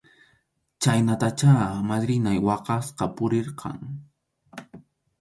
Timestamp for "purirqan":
3.15-3.79